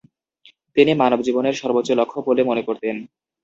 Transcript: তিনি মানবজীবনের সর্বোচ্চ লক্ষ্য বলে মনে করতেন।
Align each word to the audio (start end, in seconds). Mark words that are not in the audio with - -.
তিনি 0.77 0.91
মানবজীবনের 0.93 1.55
সর্বোচ্চ 1.61 1.89
লক্ষ্য 1.91 2.19
বলে 2.21 2.41
মনে 2.43 2.63
করতেন। 2.63 2.95